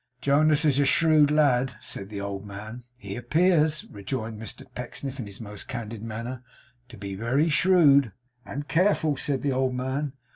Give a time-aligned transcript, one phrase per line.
[0.19, 2.81] 'Jonas is a shrewd lad,' said the old man.
[2.97, 6.41] 'He appears,' rejoined Mr Pecksniff in his most candid manner,
[6.89, 8.11] 'to be very shrewd.'
[8.43, 10.13] 'And careful,' said the old man.